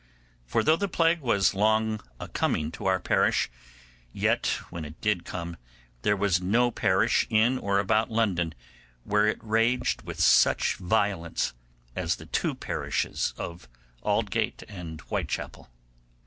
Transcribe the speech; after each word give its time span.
For 0.47 0.63
though 0.63 0.77
the 0.77 0.87
plague 0.87 1.19
was 1.19 1.53
long 1.53 2.01
a 2.19 2.27
coming 2.27 2.71
to 2.71 2.87
our 2.87 2.99
parish, 2.99 3.51
yet, 4.11 4.47
when 4.71 4.83
it 4.83 4.99
did 4.99 5.25
come, 5.25 5.57
there 6.01 6.15
was 6.17 6.41
no 6.41 6.71
parish 6.71 7.27
in 7.29 7.59
or 7.59 7.77
about 7.77 8.09
London 8.09 8.55
where 9.03 9.27
it 9.27 9.37
raged 9.43 10.01
with 10.01 10.19
such 10.19 10.77
violence 10.77 11.53
as 11.95 12.15
in 12.15 12.25
the 12.25 12.31
two 12.31 12.55
parishes 12.55 13.35
of 13.37 13.69
Aldgate 14.01 14.63
and 14.67 14.99
Whitechappel. 15.01 15.69